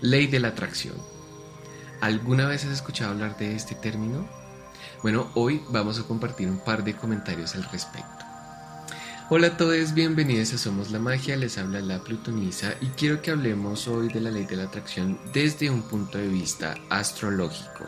[0.00, 0.94] Ley de la atracción.
[2.00, 4.28] ¿Alguna vez has escuchado hablar de este término?
[5.02, 8.24] Bueno, hoy vamos a compartir un par de comentarios al respecto.
[9.28, 13.32] Hola a todos, bienvenidos a Somos la Magia, les habla la Plutonisa y quiero que
[13.32, 17.84] hablemos hoy de la ley de la atracción desde un punto de vista astrológico.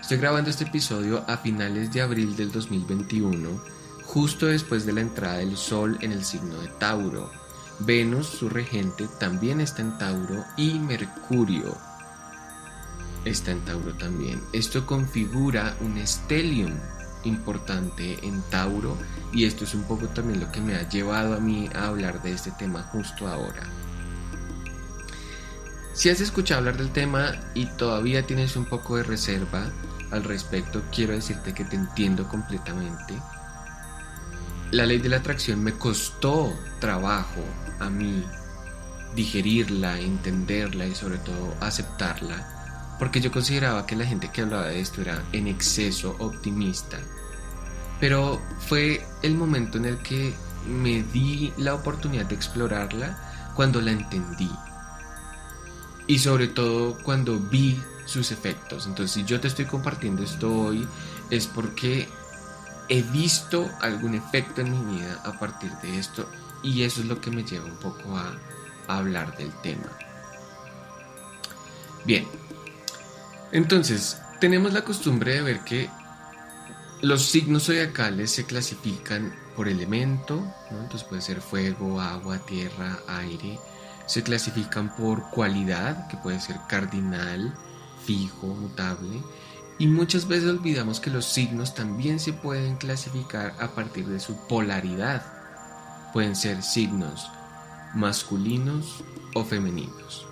[0.00, 3.62] Estoy grabando este episodio a finales de abril del 2021,
[4.06, 7.41] justo después de la entrada del Sol en el signo de Tauro.
[7.80, 11.76] Venus, su regente, también está en Tauro y Mercurio
[13.24, 14.42] está en Tauro también.
[14.52, 16.72] Esto configura un stellium
[17.24, 18.96] importante en Tauro
[19.32, 22.22] y esto es un poco también lo que me ha llevado a mí a hablar
[22.22, 23.62] de este tema justo ahora.
[25.94, 29.70] Si has escuchado hablar del tema y todavía tienes un poco de reserva
[30.10, 33.14] al respecto, quiero decirte que te entiendo completamente.
[34.72, 37.44] La ley de la atracción me costó trabajo
[37.78, 38.24] a mí
[39.14, 42.52] digerirla, entenderla y sobre todo aceptarla
[43.02, 47.00] porque yo consideraba que la gente que hablaba de esto era en exceso optimista.
[47.98, 50.32] Pero fue el momento en el que
[50.68, 54.48] me di la oportunidad de explorarla cuando la entendí.
[56.06, 58.86] Y sobre todo cuando vi sus efectos.
[58.86, 60.86] Entonces si yo te estoy compartiendo esto hoy
[61.28, 62.06] es porque
[62.88, 66.28] he visto algún efecto en mi vida a partir de esto
[66.62, 68.36] y eso es lo que me lleva un poco a,
[68.88, 69.88] hablar del tema.
[72.04, 72.26] Bien,
[73.52, 75.88] entonces, tenemos la costumbre de ver que
[77.00, 83.58] los signos zodiacales se clasifican por elemento, entonces puede ser fuego, agua, tierra, aire.
[84.06, 87.54] Se clasifican por cualidad, que puede ser cardinal,
[88.04, 89.22] fijo, mutable.
[89.82, 94.36] Y muchas veces olvidamos que los signos también se pueden clasificar a partir de su
[94.46, 95.24] polaridad.
[96.12, 97.28] Pueden ser signos
[97.92, 99.02] masculinos
[99.34, 100.24] o femeninos.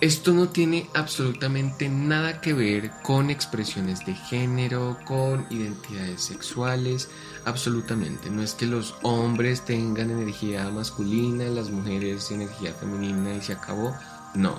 [0.00, 7.10] Esto no tiene absolutamente nada que ver con expresiones de género, con identidades sexuales,
[7.44, 8.28] absolutamente.
[8.28, 13.94] No es que los hombres tengan energía masculina, las mujeres energía femenina y se acabó.
[14.34, 14.58] No.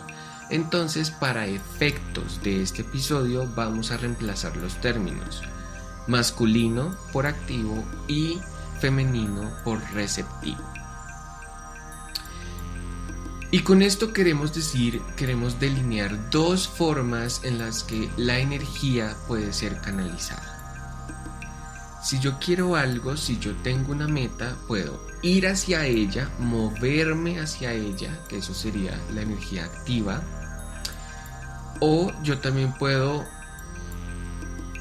[0.51, 5.41] Entonces, para efectos de este episodio vamos a reemplazar los términos
[6.07, 8.39] masculino por activo y
[8.79, 10.61] femenino por receptivo.
[13.49, 19.53] Y con esto queremos decir, queremos delinear dos formas en las que la energía puede
[19.53, 20.57] ser canalizada.
[22.03, 27.73] Si yo quiero algo, si yo tengo una meta, puedo ir hacia ella, moverme hacia
[27.73, 30.23] ella, que eso sería la energía activa.
[31.81, 33.25] O yo también puedo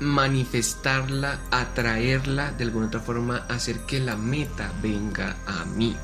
[0.00, 5.96] manifestarla, atraerla, de alguna otra forma, hacer que la meta venga a mí.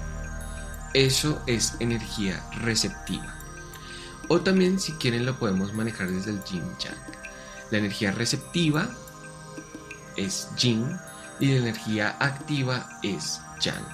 [0.94, 3.34] Eso es energía receptiva.
[4.28, 6.96] O también si quieren lo podemos manejar desde el yin yang.
[7.70, 8.88] La energía receptiva
[10.16, 10.98] es yin
[11.38, 13.84] y la energía activa es yang.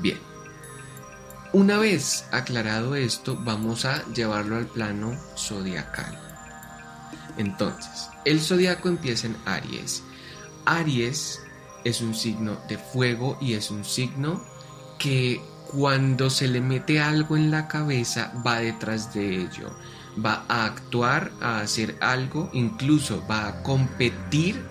[0.00, 0.27] Bien.
[1.54, 6.18] Una vez aclarado esto, vamos a llevarlo al plano zodiacal.
[7.38, 10.02] Entonces, el zodiaco empieza en Aries.
[10.66, 11.40] Aries
[11.84, 14.44] es un signo de fuego y es un signo
[14.98, 15.40] que
[15.72, 19.74] cuando se le mete algo en la cabeza va detrás de ello,
[20.22, 24.62] va a actuar, a hacer algo, incluso va a competir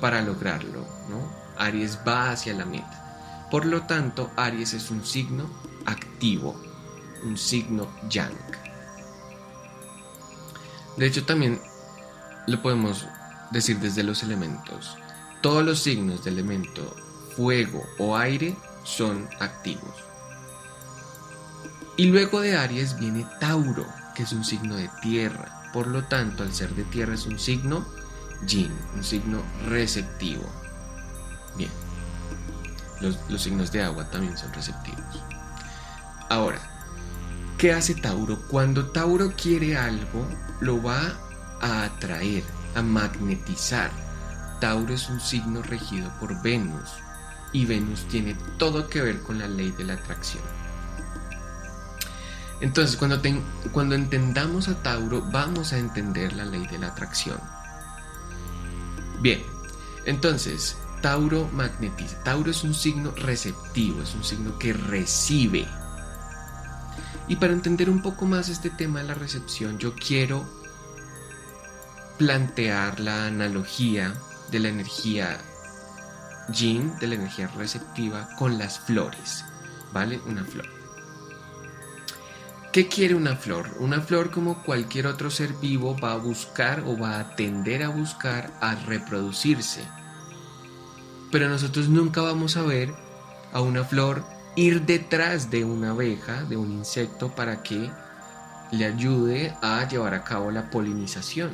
[0.00, 1.30] para lograrlo, ¿no?
[1.58, 3.48] Aries va hacia la meta.
[3.50, 5.50] Por lo tanto, Aries es un signo
[5.86, 6.60] activo,
[7.24, 8.34] un signo yang.
[10.96, 11.60] De hecho, también
[12.46, 13.06] lo podemos
[13.50, 14.96] decir desde los elementos.
[15.40, 16.94] Todos los signos de elemento
[17.36, 19.94] fuego o aire son activos.
[21.96, 25.70] Y luego de Aries viene Tauro, que es un signo de tierra.
[25.72, 27.86] Por lo tanto, al ser de tierra es un signo
[28.46, 30.44] yin, un signo receptivo.
[31.56, 31.70] Bien,
[33.00, 35.22] los, los signos de agua también son receptivos.
[36.30, 36.60] Ahora,
[37.58, 38.38] ¿qué hace Tauro?
[38.46, 40.24] Cuando Tauro quiere algo,
[40.60, 41.18] lo va
[41.60, 42.44] a atraer,
[42.76, 43.90] a magnetizar.
[44.60, 46.88] Tauro es un signo regido por Venus,
[47.52, 50.44] y Venus tiene todo que ver con la ley de la atracción.
[52.60, 53.20] Entonces, cuando,
[53.72, 57.40] cuando entendamos a Tauro, vamos a entender la ley de la atracción.
[59.20, 59.42] Bien,
[60.04, 62.22] entonces, Tauro magnetiza.
[62.22, 65.66] Tauro es un signo receptivo, es un signo que recibe.
[67.30, 70.44] Y para entender un poco más este tema de la recepción, yo quiero
[72.18, 74.12] plantear la analogía
[74.50, 75.38] de la energía
[76.48, 79.44] yin de la energía receptiva con las flores,
[79.92, 80.20] ¿vale?
[80.26, 80.68] Una flor.
[82.72, 83.76] ¿Qué quiere una flor?
[83.78, 87.90] Una flor como cualquier otro ser vivo va a buscar o va a tender a
[87.90, 89.84] buscar a reproducirse.
[91.30, 92.92] Pero nosotros nunca vamos a ver
[93.52, 97.90] a una flor ir detrás de una abeja, de un insecto, para que
[98.72, 101.52] le ayude a llevar a cabo la polinización,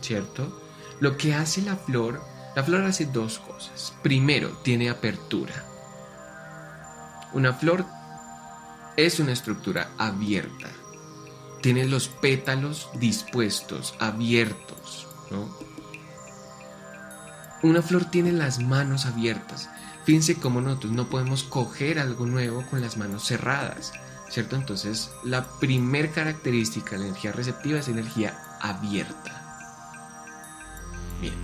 [0.00, 0.62] ¿cierto?
[0.98, 2.22] Lo que hace la flor,
[2.54, 3.92] la flor hace dos cosas.
[4.02, 5.64] Primero, tiene apertura.
[7.34, 7.84] Una flor
[8.96, 10.68] es una estructura abierta.
[11.60, 15.48] Tiene los pétalos dispuestos, abiertos, ¿no?
[17.62, 19.70] Una flor tiene las manos abiertas.
[20.04, 23.92] Fíjense cómo nosotros no podemos coger algo nuevo con las manos cerradas,
[24.28, 24.56] ¿cierto?
[24.56, 29.42] Entonces, la primer característica de la energía receptiva es energía abierta.
[31.20, 31.34] Bien.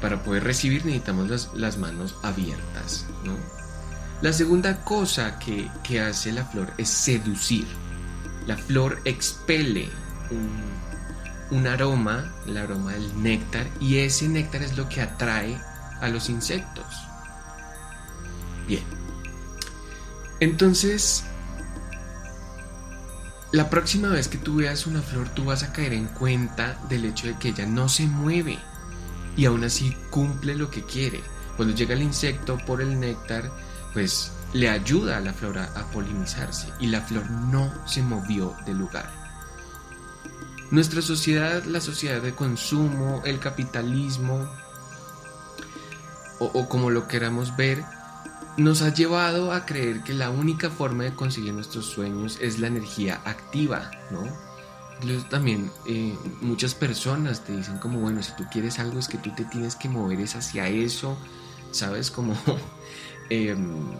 [0.00, 3.34] Para poder recibir necesitamos las, las manos abiertas, ¿no?
[4.20, 7.66] La segunda cosa que, que, hace la flor es seducir.
[8.46, 9.88] La flor expele
[10.30, 10.83] un,
[11.50, 15.58] un aroma, el aroma del néctar, y ese néctar es lo que atrae
[16.00, 16.86] a los insectos.
[18.66, 18.84] Bien.
[20.40, 21.24] Entonces,
[23.52, 27.04] la próxima vez que tú veas una flor, tú vas a caer en cuenta del
[27.04, 28.58] hecho de que ella no se mueve
[29.36, 31.22] y aún así cumple lo que quiere.
[31.56, 33.50] Cuando llega el insecto por el néctar,
[33.92, 38.78] pues le ayuda a la flora a polinizarse y la flor no se movió del
[38.78, 39.23] lugar.
[40.74, 44.50] Nuestra sociedad, la sociedad de consumo, el capitalismo,
[46.40, 47.84] o, como lo queramos ver,
[48.56, 52.66] nos ha llevado a creer que la única forma de conseguir nuestros sueños es la
[52.66, 54.24] energía activa, ¿no?
[54.96, 59.18] Incluso también eh, muchas personas te dicen como, bueno, si tú quieres algo es que
[59.18, 61.16] tú te tienes que mover es hacia eso,
[61.70, 62.10] ¿sabes?
[62.10, 62.34] Como,
[63.30, 63.92] em,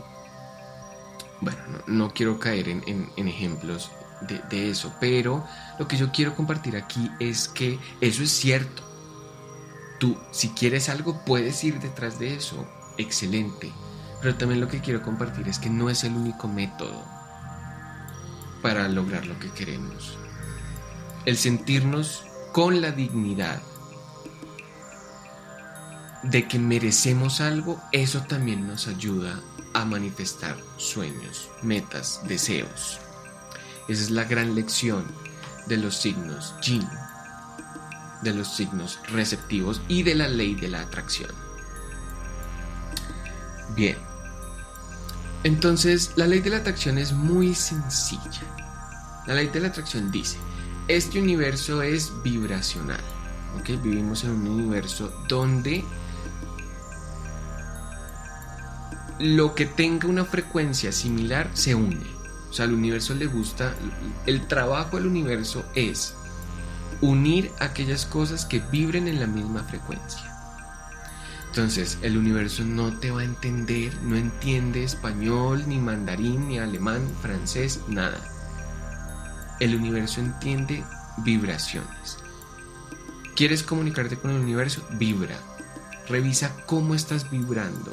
[1.40, 5.46] bueno, no, quiero caer en, ejemplos de, eso, pero
[5.78, 8.82] lo que yo quiero compartir aquí es que eso es cierto,
[9.98, 12.66] Tú, si quieres algo, puedes ir detrás de eso.
[12.98, 13.72] Excelente.
[14.20, 17.04] Pero también lo que quiero compartir es que no es el único método
[18.62, 20.16] para lograr lo que queremos.
[21.26, 23.60] El sentirnos con la dignidad
[26.22, 29.40] de que merecemos algo, eso también nos ayuda
[29.74, 33.00] a manifestar sueños, metas, deseos.
[33.88, 35.04] Esa es la gran lección
[35.66, 36.86] de los signos Jin
[38.24, 41.30] de los signos receptivos y de la ley de la atracción.
[43.76, 43.96] Bien,
[45.44, 48.42] entonces la ley de la atracción es muy sencilla.
[49.26, 50.38] La ley de la atracción dice,
[50.88, 53.00] este universo es vibracional.
[53.58, 53.82] ¿ok?
[53.82, 55.84] Vivimos en un universo donde
[59.18, 62.13] lo que tenga una frecuencia similar se une.
[62.54, 63.74] O sea, al universo le gusta,
[64.26, 66.14] el trabajo del universo es
[67.00, 70.22] unir aquellas cosas que vibren en la misma frecuencia.
[71.48, 77.02] Entonces, el universo no te va a entender, no entiende español, ni mandarín, ni alemán,
[77.20, 78.20] francés, nada.
[79.58, 80.84] El universo entiende
[81.24, 82.18] vibraciones.
[83.34, 84.86] ¿Quieres comunicarte con el universo?
[84.92, 85.40] Vibra.
[86.08, 87.92] Revisa cómo estás vibrando.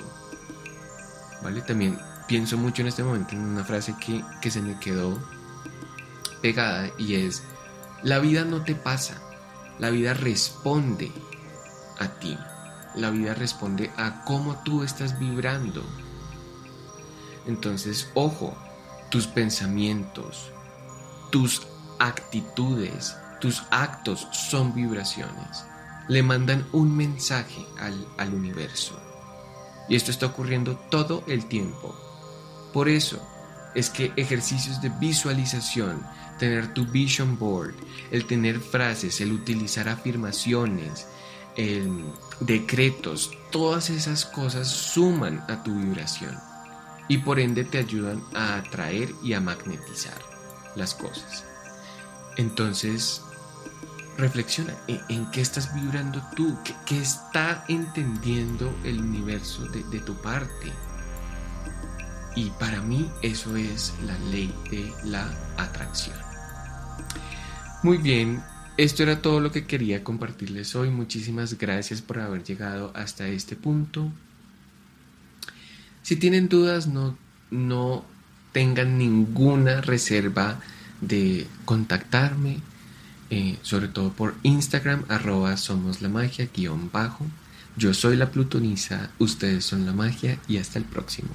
[1.42, 1.64] ¿Vale?
[1.64, 1.98] También
[2.32, 5.20] pienso mucho en este momento en una frase que, que se me quedó
[6.42, 7.44] pegada y es,
[8.04, 9.22] la vida no te pasa,
[9.80, 11.12] la vida responde
[12.00, 12.38] a ti,
[12.96, 15.84] la vida responde a cómo tú estás vibrando.
[17.48, 18.56] Entonces, ojo,
[19.10, 20.54] tus pensamientos,
[21.34, 21.68] tus
[22.00, 25.66] actitudes, tus actos son vibraciones.
[26.08, 28.98] Le mandan un mensaje al, al universo.
[29.90, 31.94] Y esto está ocurriendo todo el tiempo.
[32.74, 33.22] Por eso
[33.76, 36.02] es que ejercicios de visualización,
[36.40, 37.74] tener tu vision board,
[38.12, 41.08] el tener frases, el utilizar afirmaciones,
[41.56, 42.06] el
[42.40, 46.38] decretos, todas esas cosas suman a tu vibración
[47.08, 50.18] y por ende te ayudan a atraer y a magnetizar
[50.76, 51.46] las cosas.
[52.38, 53.22] Entonces,
[54.18, 60.72] reflexiona en, qué estás vibrando tú, qué, está entendiendo el universo de tu parte.
[62.36, 66.16] Y para mí eso es la ley de la atracción.
[67.84, 68.42] Muy bien,
[68.78, 70.90] esto era todo lo que quería compartirles hoy.
[70.90, 74.12] Muchísimas gracias por haber llegado hasta este punto.
[76.04, 77.18] Si tienen dudas, no,
[77.50, 78.06] no
[78.54, 80.60] tengan ninguna reserva
[81.02, 82.60] de contactarme,
[83.30, 87.26] eh, sobre todo por Instagram, arroba somos la magia, guion bajo.
[87.78, 91.30] Yo soy la plutonisa, ustedes son la magia y hasta el próximo.